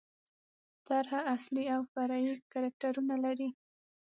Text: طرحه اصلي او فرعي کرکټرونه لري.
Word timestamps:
طرحه 0.87 1.19
اصلي 1.35 1.65
او 1.75 1.81
فرعي 1.93 2.31
کرکټرونه 2.53 3.15
لري. 3.25 3.49